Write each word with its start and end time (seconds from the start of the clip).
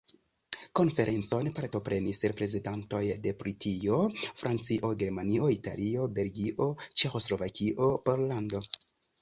La 0.53 0.61
konferencon 0.77 1.49
partoprenis 1.57 2.21
reprezentantoj 2.31 3.01
de 3.27 3.35
Britio, 3.43 3.99
Francio, 4.41 4.91
Germanio, 5.05 5.53
Italio, 5.57 6.09
Belgio, 6.19 6.71
Ĉeĥoslovakio, 6.89 7.93
Pollando. 8.09 8.65